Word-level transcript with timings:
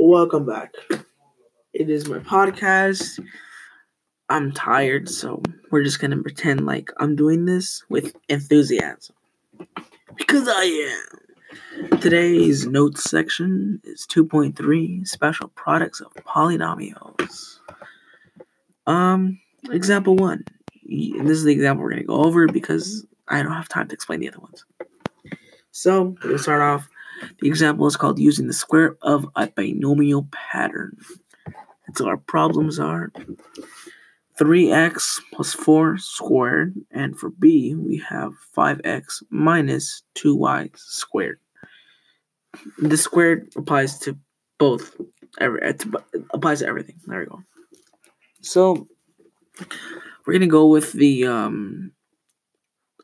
Welcome 0.00 0.46
back. 0.46 0.74
It 1.72 1.90
is 1.90 2.08
my 2.08 2.20
podcast. 2.20 3.18
I'm 4.28 4.52
tired, 4.52 5.08
so 5.08 5.42
we're 5.72 5.82
just 5.82 5.98
gonna 5.98 6.22
pretend 6.22 6.64
like 6.64 6.92
I'm 6.98 7.16
doing 7.16 7.46
this 7.46 7.82
with 7.88 8.14
enthusiasm. 8.28 9.16
Because 10.16 10.46
I 10.46 11.02
am. 11.82 11.98
Today's 11.98 12.64
notes 12.64 13.10
section 13.10 13.80
is 13.82 14.06
2.3 14.06 15.06
special 15.06 15.48
products 15.48 16.00
of 16.00 16.14
polynomials. 16.24 17.58
Um, 18.86 19.40
example 19.68 20.14
one. 20.14 20.44
And 20.88 21.26
this 21.26 21.38
is 21.38 21.44
the 21.44 21.52
example 21.52 21.82
we're 21.82 21.90
gonna 21.90 22.04
go 22.04 22.22
over 22.22 22.46
because 22.46 23.04
I 23.26 23.42
don't 23.42 23.50
have 23.50 23.68
time 23.68 23.88
to 23.88 23.94
explain 23.94 24.20
the 24.20 24.28
other 24.28 24.38
ones. 24.38 24.64
So 25.72 26.14
we'll 26.22 26.38
start 26.38 26.62
off. 26.62 26.88
The 27.40 27.48
example 27.48 27.86
is 27.86 27.96
called 27.96 28.18
using 28.18 28.46
the 28.46 28.52
square 28.52 28.96
of 29.02 29.26
a 29.36 29.48
binomial 29.48 30.28
pattern. 30.30 30.96
So 31.94 32.06
our 32.06 32.16
problems 32.16 32.78
are 32.78 33.10
3x 34.38 35.20
plus 35.32 35.52
4 35.52 35.98
squared, 35.98 36.74
and 36.90 37.18
for 37.18 37.30
b, 37.30 37.74
we 37.74 37.98
have 38.08 38.32
5x 38.56 39.22
minus 39.30 40.02
2y 40.14 40.70
squared. 40.76 41.40
The 42.78 42.96
squared 42.96 43.48
applies 43.56 43.98
to 44.00 44.16
both, 44.58 44.94
every, 45.40 45.60
it 45.62 45.84
applies 46.30 46.60
to 46.60 46.66
everything. 46.66 47.00
There 47.06 47.20
we 47.20 47.26
go. 47.26 47.42
So, 48.42 48.86
we're 50.24 50.34
going 50.34 50.40
to 50.42 50.46
go 50.46 50.66
with 50.66 50.92
the 50.92 51.26
um, 51.26 51.92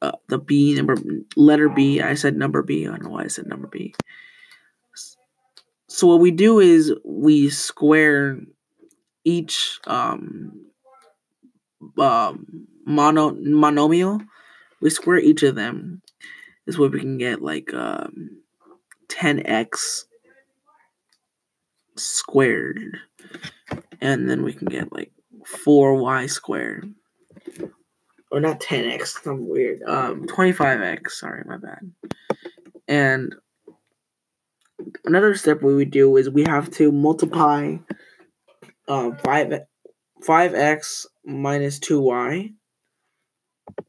uh, 0.04 0.12
the 0.28 0.38
B 0.38 0.74
number 0.74 0.96
letter 1.36 1.68
B. 1.68 2.00
I 2.00 2.14
said 2.14 2.36
number 2.36 2.62
B. 2.62 2.86
I 2.86 2.90
don't 2.90 3.04
know 3.04 3.10
why 3.10 3.24
I 3.24 3.28
said 3.28 3.46
number 3.46 3.68
B. 3.68 3.94
So 5.88 6.06
what 6.06 6.20
we 6.20 6.30
do 6.30 6.58
is 6.58 6.92
we 7.04 7.48
square 7.50 8.40
each 9.24 9.80
um, 9.86 10.66
um 11.98 12.66
mono 12.84 13.30
monomial. 13.30 14.20
We 14.80 14.90
square 14.90 15.18
each 15.18 15.42
of 15.42 15.54
them. 15.54 16.02
This 16.66 16.78
way 16.78 16.88
we 16.88 17.00
can 17.00 17.18
get 17.18 17.42
like 17.42 17.72
um 17.72 18.42
10x 19.08 20.04
squared. 21.96 22.98
And 24.00 24.28
then 24.28 24.42
we 24.42 24.52
can 24.52 24.66
get 24.66 24.92
like 24.92 25.12
4y 25.64 26.28
squared 26.28 26.94
or 28.34 28.40
not 28.40 28.58
10x, 28.58 29.22
some 29.22 29.48
weird. 29.48 29.80
Um, 29.84 30.26
25x. 30.26 31.10
Sorry, 31.10 31.44
my 31.46 31.56
bad. 31.56 31.92
And 32.88 33.32
another 35.04 35.36
step 35.36 35.62
we 35.62 35.76
would 35.76 35.92
do 35.92 36.16
is 36.16 36.28
we 36.28 36.42
have 36.42 36.68
to 36.72 36.90
multiply 36.90 37.76
um, 38.88 39.16
5 39.18 39.60
5x 40.26 41.06
minus 41.24 41.78
2y, 41.78 42.52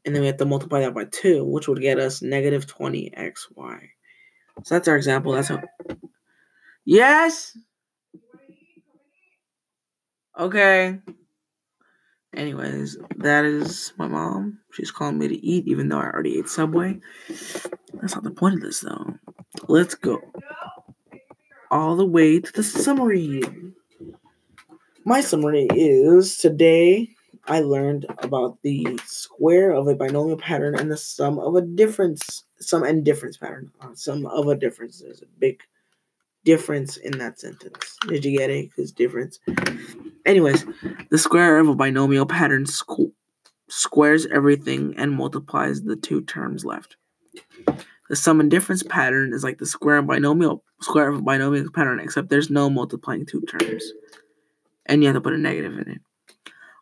and 0.04 0.14
then 0.14 0.20
we 0.20 0.28
have 0.28 0.36
to 0.36 0.44
multiply 0.44 0.80
that 0.80 0.94
by 0.94 1.06
2, 1.06 1.44
which 1.44 1.66
would 1.66 1.80
get 1.80 1.98
us 1.98 2.22
negative 2.22 2.68
20xy. 2.68 3.80
So 4.62 4.74
that's 4.76 4.86
our 4.86 4.96
example. 4.96 5.32
That's 5.32 5.48
how. 5.48 5.60
Yes. 6.84 7.58
Okay. 10.38 11.00
Anyways, 12.36 12.98
that 13.16 13.44
is 13.46 13.94
my 13.96 14.06
mom. 14.06 14.58
She's 14.72 14.90
calling 14.90 15.18
me 15.18 15.28
to 15.28 15.46
eat, 15.46 15.66
even 15.66 15.88
though 15.88 15.98
I 15.98 16.10
already 16.10 16.38
ate 16.38 16.48
Subway. 16.48 17.00
That's 17.94 18.14
not 18.14 18.24
the 18.24 18.30
point 18.30 18.56
of 18.56 18.60
this, 18.60 18.80
though. 18.80 19.14
Let's 19.68 19.94
go 19.94 20.20
all 21.70 21.96
the 21.96 22.04
way 22.04 22.40
to 22.40 22.52
the 22.52 22.62
summary. 22.62 23.42
My 25.04 25.20
summary 25.20 25.66
is 25.74 26.36
today 26.36 27.08
I 27.46 27.60
learned 27.60 28.06
about 28.18 28.60
the 28.62 28.98
square 29.06 29.70
of 29.70 29.88
a 29.88 29.94
binomial 29.94 30.36
pattern 30.36 30.74
and 30.74 30.90
the 30.90 30.96
sum 30.96 31.38
of 31.38 31.54
a 31.54 31.62
difference, 31.62 32.44
sum 32.60 32.82
and 32.82 33.04
difference 33.04 33.36
pattern. 33.36 33.70
Uh, 33.80 33.94
sum 33.94 34.26
of 34.26 34.48
a 34.48 34.56
difference. 34.56 35.00
There's 35.00 35.22
a 35.22 35.26
big 35.38 35.60
difference 36.46 36.96
in 36.96 37.18
that 37.18 37.38
sentence. 37.38 37.98
Did 38.08 38.24
you 38.24 38.38
get 38.38 38.48
it? 38.48 38.70
Because 38.70 38.92
difference. 38.92 39.38
Anyways, 40.24 40.64
the 41.10 41.18
square 41.18 41.58
of 41.58 41.68
a 41.68 41.74
binomial 41.74 42.24
pattern 42.24 42.64
squ- 42.64 43.12
squares 43.68 44.26
everything 44.26 44.94
and 44.96 45.12
multiplies 45.12 45.82
the 45.82 45.96
two 45.96 46.22
terms 46.22 46.64
left. 46.64 46.96
The 48.08 48.16
sum 48.16 48.38
and 48.38 48.50
difference 48.50 48.84
pattern 48.84 49.34
is 49.34 49.42
like 49.42 49.58
the 49.58 49.66
square 49.66 49.98
of 49.98 50.06
binomial 50.06 50.62
square 50.80 51.08
of 51.08 51.18
a 51.18 51.22
binomial 51.22 51.70
pattern, 51.74 51.98
except 51.98 52.30
there's 52.30 52.50
no 52.50 52.70
multiplying 52.70 53.26
two 53.26 53.42
terms, 53.42 53.84
and 54.86 55.02
you 55.02 55.08
have 55.08 55.16
to 55.16 55.20
put 55.20 55.34
a 55.34 55.38
negative 55.38 55.72
in 55.72 55.90
it. 55.90 56.00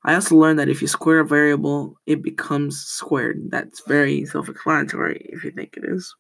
I 0.05 0.15
also 0.15 0.37
learned 0.37 0.59
that 0.59 0.69
if 0.69 0.83
you 0.83 0.89
square 0.89 1.21
a 1.21 1.27
variable, 1.27 1.99
it 2.05 2.23
becomes 2.23 2.79
squared. 2.79 3.49
That's 3.49 3.81
very 3.89 4.27
self-explanatory 4.27 5.31
if 5.33 5.45
you 5.45 5.51
think 5.51 5.79
it 5.79 5.85
is. 5.87 6.15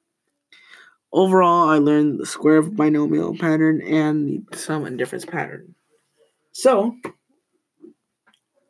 Overall, 1.14 1.68
I 1.68 1.78
learned 1.78 2.18
the 2.18 2.26
square 2.26 2.56
of 2.56 2.74
binomial 2.74 3.38
pattern 3.38 3.80
and 3.80 4.48
the 4.50 4.58
sum 4.58 4.84
and 4.84 4.98
difference 4.98 5.24
pattern. 5.24 5.76
So, 6.50 6.96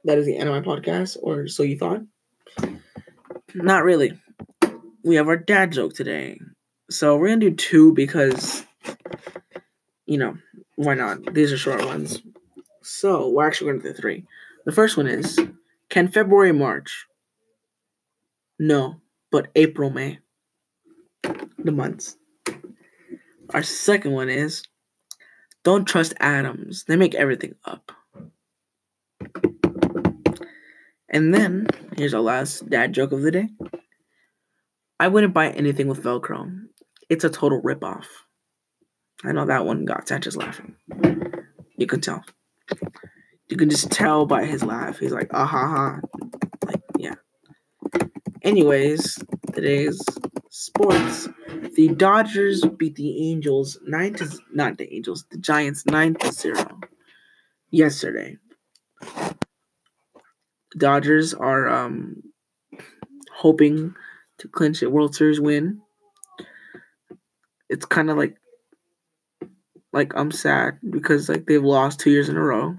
that 0.05 0.19
is 0.19 0.27
the 0.27 0.37
end 0.37 0.51
of 0.51 0.55
my 0.55 0.61
podcast, 0.61 1.17
or 1.23 1.49
so 1.49 1.63
you 1.63 1.79
thought? 1.79 2.03
Not 3.55 3.85
really. 3.85 4.21
We 5.03 5.17
have 5.17 5.29
our 5.29 5.39
dad 5.39 5.73
joke 5.73 5.95
today. 5.95 6.39
So, 6.91 7.17
we're 7.17 7.29
going 7.29 7.41
to 7.41 7.49
do 7.49 7.57
two 7.57 7.95
because, 7.95 8.63
you 10.05 10.19
know, 10.19 10.37
why 10.77 10.93
not? 10.93 11.33
These 11.33 11.51
are 11.51 11.57
short 11.57 11.87
ones. 11.87 12.21
So, 12.83 13.31
we're 13.31 13.47
actually 13.47 13.71
going 13.71 13.81
to 13.81 13.93
do 13.95 13.95
three. 13.95 14.27
The 14.67 14.73
first 14.73 14.99
one 14.99 15.07
is 15.07 15.39
Can 15.89 16.09
February 16.09 16.53
March? 16.53 17.07
No, 18.59 19.01
but 19.33 19.49
April 19.55 19.89
May. 19.89 20.19
The 21.23 21.73
months. 21.73 22.19
Our 23.51 23.63
second 23.63 24.13
one 24.13 24.29
is 24.29 24.63
don't 25.65 25.87
trust 25.87 26.15
atoms. 26.21 26.85
They 26.85 26.97
make 26.97 27.15
everything 27.15 27.55
up. 27.65 27.93
And 31.09 31.33
then 31.33 31.67
here's 31.97 32.15
our 32.15 32.21
last 32.21 32.69
dad 32.69 32.93
joke 32.93 33.13
of 33.13 33.23
the 33.23 33.31
day. 33.31 33.49
I 34.99 35.09
wouldn't 35.09 35.35
buy 35.35 35.51
anything 35.51 35.89
with 35.89 36.03
Velcro. 36.03 36.51
It's 37.09 37.25
a 37.25 37.31
total 37.31 37.61
ripoff. 37.63 38.07
I 39.25 39.33
know 39.33 39.47
that 39.47 39.65
one 39.65 39.85
got 39.85 40.09
Sanchez 40.09 40.37
laughing. 40.37 40.77
You 41.77 41.87
can 41.87 42.01
tell. 42.01 42.25
You 43.49 43.57
can 43.57 43.71
just 43.71 43.91
tell 43.91 44.27
by 44.27 44.45
his 44.45 44.63
laugh. 44.63 44.99
He's 44.99 45.13
like, 45.13 45.31
ah 45.33 45.47
ha 45.47 45.69
ha. 45.69 46.01
Like, 46.67 46.83
yeah. 46.99 47.15
Anyways, 48.43 49.19
today's 49.53 50.01
sports. 50.55 51.29
The 51.75 51.89
Dodgers 51.89 52.65
beat 52.65 52.95
the 52.95 53.29
Angels 53.29 53.77
nine 53.85 54.15
to 54.15 54.39
not 54.53 54.79
the 54.79 54.95
Angels, 54.95 55.25
the 55.29 55.39
Giants 55.39 55.85
nine 55.85 56.15
to 56.15 56.31
zero 56.31 56.79
yesterday. 57.73 58.37
Dodgers 60.79 61.35
are 61.35 61.69
um 61.69 62.23
hoping 63.35 63.97
to 64.39 64.47
clinch 64.47 64.81
a 64.83 64.89
World 64.89 65.17
Series 65.17 65.41
win. 65.41 65.81
It's 67.69 67.85
kind 67.85 68.09
of 68.09 68.17
like 68.17 68.37
like 69.93 70.13
I'm 70.15 70.31
sad 70.31 70.79
because 70.89 71.29
like 71.29 71.47
they've 71.47 71.65
lost 71.65 71.99
two 71.99 72.11
years 72.13 72.29
in 72.29 72.37
a 72.37 72.43
row. 72.43 72.77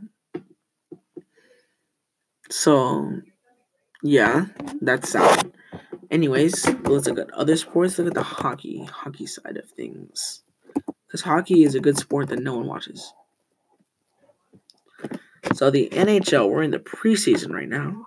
So 2.50 3.12
yeah, 4.02 4.46
that's 4.80 5.10
sad. 5.10 5.52
Anyways, 6.16 6.66
let's 6.86 7.08
look 7.08 7.20
at 7.20 7.34
other 7.34 7.58
sports. 7.58 7.98
Look 7.98 8.08
at 8.08 8.14
the 8.14 8.24
hockey, 8.24 8.86
hockey 8.86 9.26
side 9.26 9.58
of 9.58 9.70
things. 9.72 10.44
Because 11.06 11.20
hockey 11.20 11.64
is 11.64 11.76
a 11.76 11.82
good 11.82 11.98
sport 11.98 12.30
that 12.30 12.40
no 12.40 12.56
one 12.56 12.68
watches. 12.68 13.12
So 15.56 15.70
the 15.70 15.90
NHL, 15.90 16.50
we're 16.50 16.64
in 16.64 16.72
the 16.72 16.80
preseason 16.80 17.52
right 17.52 17.68
now. 17.68 18.06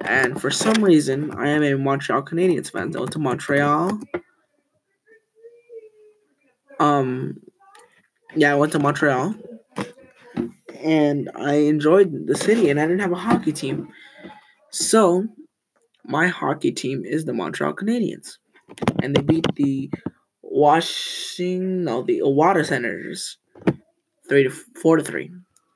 And 0.00 0.40
for 0.40 0.50
some 0.50 0.82
reason, 0.82 1.32
I 1.32 1.48
am 1.48 1.62
a 1.62 1.74
Montreal 1.74 2.22
Canadiens 2.22 2.72
fan. 2.72 2.96
I 2.96 3.00
went 3.00 3.12
to 3.12 3.18
Montreal. 3.18 4.00
Um, 6.78 7.42
yeah, 8.34 8.52
I 8.52 8.56
went 8.56 8.72
to 8.72 8.78
Montreal. 8.78 9.34
And 10.82 11.30
I 11.36 11.56
enjoyed 11.56 12.26
the 12.26 12.34
city, 12.34 12.70
and 12.70 12.80
I 12.80 12.86
didn't 12.86 13.00
have 13.00 13.12
a 13.12 13.16
hockey 13.16 13.52
team. 13.52 13.88
So 14.70 15.28
my 16.10 16.26
hockey 16.26 16.72
team 16.72 17.04
is 17.04 17.24
the 17.24 17.32
Montreal 17.32 17.72
Canadiens, 17.72 18.38
and 19.02 19.14
they 19.14 19.22
beat 19.22 19.46
the 19.54 19.90
Washington, 20.42 21.84
no, 21.84 22.02
the 22.02 22.20
Ottawa 22.20 22.62
Senators, 22.64 23.38
three 24.28 24.42
to 24.42 24.50
four 24.50 24.96
to 24.96 25.04
three, 25.04 25.30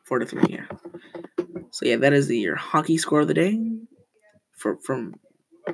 four 0.05 0.19
to 0.19 0.27
three. 0.27 0.43
Yeah. 0.49 0.67
So 1.71 1.87
yeah, 1.87 1.97
that 1.97 2.13
is 2.13 2.27
the 2.27 2.39
your 2.39 2.57
hockey 2.57 2.99
score 2.99 3.21
of 3.21 3.29
the 3.29 3.35
day, 3.35 3.59
for 4.53 4.77
from 4.79 5.15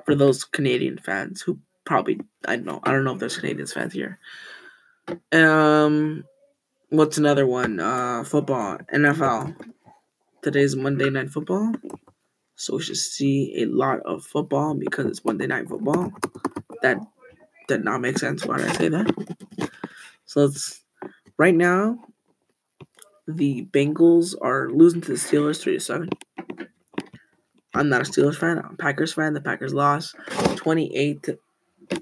for 0.05 0.15
those 0.15 0.45
Canadian 0.45 0.99
fans 0.99 1.41
who 1.41 1.59
probably 1.85 2.21
I 2.47 2.56
don't 2.56 2.67
know 2.67 2.81
I 2.85 2.93
don't 2.93 3.05
know 3.05 3.15
if 3.15 3.19
there's 3.19 3.39
Canadians 3.39 3.73
fans 3.73 3.95
here. 3.95 4.19
Um, 5.33 6.25
what's 6.91 7.19
another 7.19 7.47
one? 7.47 7.81
Uh, 7.81 8.25
football, 8.25 8.79
NFL. 8.93 9.56
Today's 10.43 10.75
Monday 10.75 11.11
Night 11.11 11.31
Football, 11.31 11.75
so 12.61 12.77
we 12.77 12.83
should 12.83 12.99
see 12.99 13.62
a 13.62 13.65
lot 13.65 14.01
of 14.01 14.23
football 14.23 14.75
because 14.75 15.07
it's 15.07 15.25
Monday 15.25 15.47
Night 15.47 15.67
Football. 15.67 16.12
That 16.83 16.99
did 17.69 17.83
not 17.85 18.03
make 18.03 18.19
sense. 18.19 18.45
Why 18.45 18.59
did 18.59 18.67
I 18.67 18.73
say 18.75 18.89
that? 18.91 19.71
So 20.27 20.45
it's 20.45 20.83
right 21.39 21.55
now. 21.55 22.05
The 23.27 23.67
Bengals 23.73 24.35
are 24.43 24.69
losing 24.69 25.01
to 25.01 25.12
the 25.12 25.15
Steelers 25.15 25.62
three 25.62 25.75
to 25.75 25.81
seven. 25.81 26.11
I'm 27.75 27.89
not 27.89 28.03
a 28.03 28.05
Steelers 28.05 28.37
fan. 28.37 28.59
I'm 28.59 28.75
a 28.75 28.77
Packers 28.77 29.15
fan. 29.15 29.33
The 29.33 29.41
Packers 29.41 29.73
lost 29.73 30.15
28 30.56 31.23
to 31.23 31.39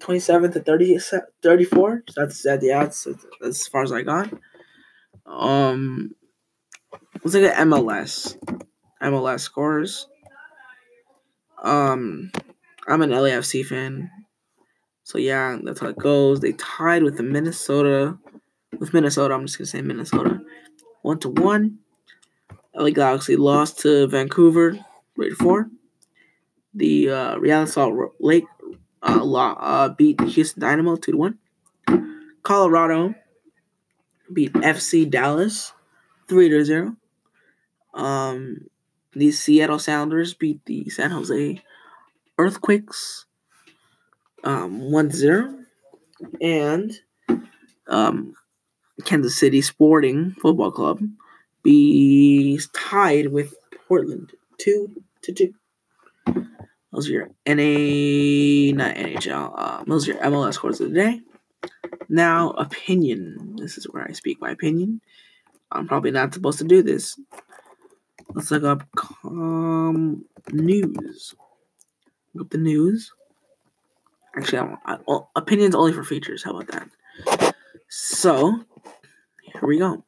27 0.00 0.52
to 0.52 0.60
30, 0.60 0.98
34. 1.40 2.02
So 2.08 2.20
that's 2.20 2.42
that. 2.42 2.62
Yeah, 2.64 2.82
that's, 2.82 3.04
that's 3.04 3.60
as 3.60 3.68
far 3.68 3.84
as 3.84 3.92
I 3.92 4.02
got. 4.02 4.32
Um, 5.24 6.16
let's 7.22 7.34
look 7.34 7.44
at 7.44 7.68
MLS. 7.68 8.36
MLS 9.00 9.40
scores. 9.40 10.08
Um, 11.62 12.30
I'm 12.86 13.02
an 13.02 13.10
LAFC 13.10 13.64
fan. 13.64 14.10
So 15.04 15.18
yeah, 15.18 15.58
that's 15.62 15.80
how 15.80 15.88
it 15.88 15.96
goes. 15.96 16.40
They 16.40 16.52
tied 16.52 17.02
with 17.02 17.16
the 17.16 17.22
Minnesota. 17.22 18.18
With 18.78 18.92
Minnesota, 18.92 19.34
I'm 19.34 19.46
just 19.46 19.58
gonna 19.58 19.66
say 19.66 19.82
Minnesota. 19.82 20.40
One 21.02 21.18
to 21.20 21.30
one. 21.30 21.78
LA 22.74 22.90
Galaxy 22.90 23.36
lost 23.36 23.78
to 23.80 24.06
Vancouver, 24.06 24.78
three 25.14 25.30
to 25.30 25.34
four. 25.34 25.70
The 26.74 27.10
uh, 27.10 27.36
Real 27.38 27.66
Salt 27.66 28.14
Lake 28.20 28.44
uh, 29.02 29.34
uh, 29.34 29.88
beat 29.90 30.20
Houston 30.20 30.60
Dynamo 30.60 30.96
two 30.96 31.12
to 31.12 31.18
one. 31.18 31.38
Colorado 32.42 33.14
beat 34.32 34.52
FC 34.52 35.08
Dallas 35.08 35.72
three 36.28 36.48
to 36.48 36.64
zero. 36.64 36.96
Um, 37.94 38.68
the 39.18 39.32
Seattle 39.32 39.78
Sounders 39.78 40.32
beat 40.34 40.64
the 40.64 40.88
San 40.90 41.10
Jose 41.10 41.60
Earthquakes 42.38 43.26
um, 44.44 44.90
1 44.92 45.10
0. 45.10 45.58
And 46.40 46.92
um, 47.88 48.34
Kansas 49.04 49.36
City 49.36 49.60
Sporting 49.60 50.32
Football 50.40 50.70
Club 50.70 51.00
be 51.62 52.60
tied 52.72 53.32
with 53.32 53.54
Portland 53.88 54.32
2 54.58 55.02
to 55.22 55.32
2. 55.32 55.54
Those 56.92 57.08
are 57.08 57.12
your 57.12 57.30
NA, 57.46 58.74
not 58.76 58.96
NHL. 58.96 59.52
Uh, 59.56 59.84
those 59.86 60.08
are 60.08 60.12
your 60.12 60.22
MLS 60.22 60.54
scores 60.54 60.80
of 60.80 60.90
the 60.90 60.94
day. 60.94 61.20
Now, 62.08 62.50
opinion. 62.50 63.56
This 63.56 63.78
is 63.78 63.84
where 63.84 64.06
I 64.08 64.12
speak 64.12 64.40
my 64.40 64.50
opinion. 64.50 65.00
I'm 65.70 65.86
probably 65.86 66.10
not 66.12 66.32
supposed 66.32 66.58
to 66.58 66.64
do 66.64 66.82
this. 66.82 67.18
Let's 68.34 68.50
look 68.50 68.64
up 68.64 68.86
com 68.94 70.24
news. 70.52 71.34
Look 72.34 72.46
up 72.46 72.50
the 72.50 72.58
news. 72.58 73.12
Actually, 74.36 74.58
I 74.58 74.76
I, 74.84 74.98
well, 75.06 75.30
opinions 75.34 75.74
only 75.74 75.92
for 75.92 76.04
features. 76.04 76.44
How 76.44 76.56
about 76.56 76.68
that? 76.68 77.54
So, 77.88 78.64
here 79.42 79.62
we 79.66 79.78
go. 79.78 80.04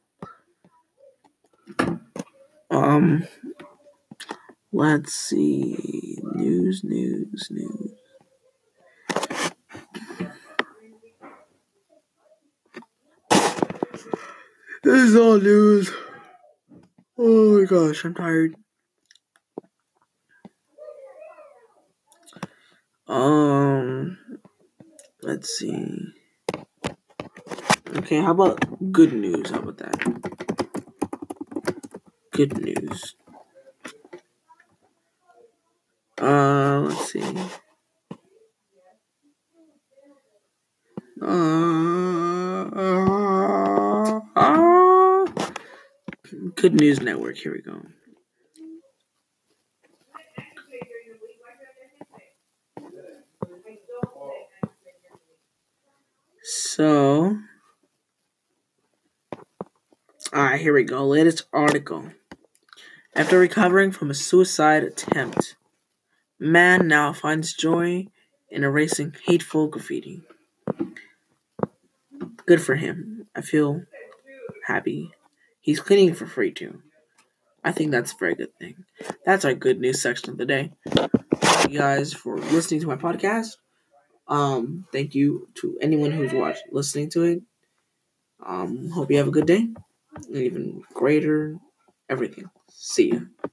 Um, 2.69 3.27
let's 4.71 5.13
see. 5.13 6.19
News, 6.35 6.83
news, 6.83 7.49
news. 7.51 7.91
This 14.83 14.99
is 15.09 15.15
all 15.15 15.37
news. 15.37 15.91
Oh 17.23 17.59
my 17.59 17.65
gosh, 17.65 18.03
I'm 18.03 18.15
tired. 18.15 18.55
Um, 23.07 24.17
let's 25.21 25.55
see. 25.55 26.13
Okay, 27.97 28.21
how 28.21 28.31
about 28.31 28.91
good 28.91 29.13
news? 29.13 29.51
How 29.51 29.59
about 29.59 29.77
that? 29.77 29.99
Good 32.31 32.57
news. 32.59 33.13
Uh, 36.19 36.79
let's 36.87 37.11
see. 37.11 37.21
Uh, 41.21 42.63
uh, 42.75 44.19
uh, 44.35 45.25
Good 46.61 46.79
News 46.79 47.01
Network. 47.01 47.37
Here 47.37 47.53
we 47.53 47.61
go. 47.63 47.81
So, 56.43 57.39
alright, 60.31 60.61
here 60.61 60.71
we 60.71 60.83
go. 60.83 61.03
Latest 61.07 61.45
article. 61.51 62.11
After 63.15 63.39
recovering 63.39 63.91
from 63.91 64.11
a 64.11 64.13
suicide 64.13 64.83
attempt, 64.83 65.55
man 66.39 66.87
now 66.87 67.11
finds 67.11 67.53
joy 67.53 68.05
in 68.51 68.63
erasing 68.63 69.15
hateful 69.25 69.65
graffiti. 69.65 70.21
Good 72.45 72.61
for 72.61 72.75
him. 72.75 73.25
I 73.35 73.41
feel 73.41 73.81
happy. 74.67 75.11
He's 75.61 75.79
cleaning 75.79 76.13
for 76.13 76.27
free 76.27 76.51
too. 76.51 76.81
I 77.63 77.71
think 77.71 77.91
that's 77.91 78.13
a 78.13 78.17
very 78.19 78.35
good 78.35 78.55
thing. 78.59 78.85
That's 79.25 79.45
our 79.45 79.53
good 79.53 79.79
news 79.79 80.01
section 80.01 80.31
of 80.31 80.37
the 80.37 80.45
day. 80.45 80.71
Thank 80.89 81.71
you 81.73 81.79
guys 81.79 82.13
for 82.13 82.37
listening 82.37 82.81
to 82.81 82.87
my 82.87 82.95
podcast. 82.97 83.57
Um, 84.27 84.85
thank 84.91 85.15
you 85.15 85.49
to 85.55 85.77
anyone 85.81 86.11
who's 86.11 86.33
watched 86.33 86.63
listening 86.71 87.09
to 87.11 87.23
it. 87.23 87.41
Um, 88.45 88.89
hope 88.89 89.11
you 89.11 89.17
have 89.17 89.27
a 89.27 89.31
good 89.31 89.45
day. 89.47 89.67
And 90.27 90.35
even 90.37 90.83
greater 90.93 91.57
everything. 92.09 92.49
See 92.69 93.11
ya. 93.11 93.19